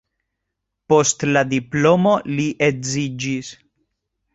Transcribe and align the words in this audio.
Post 0.93 1.27
la 1.37 1.45
diplomo 1.53 2.17
li 2.41 2.51
edziĝis. 2.73 3.57